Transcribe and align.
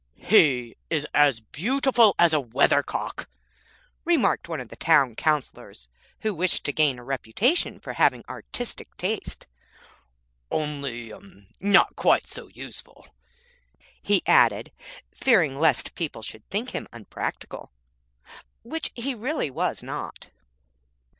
'He 0.17 0.77
is 0.89 1.05
as 1.13 1.41
beautiful 1.41 2.15
as 2.17 2.33
a 2.33 2.39
weathercock,' 2.39 3.29
remarked 4.03 4.49
one 4.49 4.59
of 4.59 4.69
the 4.69 4.75
Town 4.75 5.13
Councillors 5.13 5.87
who 6.21 6.33
wished 6.33 6.63
to 6.63 6.73
gain 6.73 6.97
a 6.97 7.03
reputation 7.03 7.79
for 7.79 7.93
having 7.93 8.23
artistic 8.27 8.95
taste; 8.97 9.45
'only 10.49 11.13
not 11.59 11.95
quite 11.95 12.25
so 12.25 12.47
useful,' 12.47 13.09
he 14.01 14.23
added, 14.25 14.71
fearing 15.13 15.59
lest 15.59 15.93
people 15.93 16.23
should 16.23 16.49
think 16.49 16.71
him 16.71 16.87
unpractical, 16.91 17.71
which 18.63 18.89
he 18.95 19.13
really 19.13 19.51
was 19.51 19.83
not. 19.83 20.29